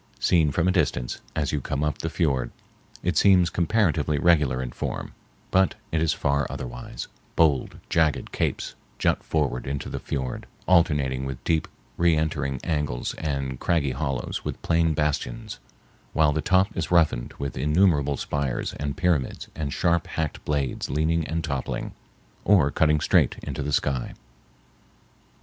[0.19, 2.49] Seen from a distance, as you come up the fiord,
[3.03, 5.13] it seems comparatively regular in form,
[5.51, 11.43] but it is far otherwise; bold, jagged capes jut forward into the fiord, alternating with
[11.43, 11.67] deep
[11.97, 15.59] reentering angles and craggy hollows with plain bastions,
[16.13, 21.27] while the top is roughened with innumerable spires and pyramids and sharp hacked blades leaning
[21.27, 21.91] and toppling
[22.43, 24.15] or cutting straight into the sky.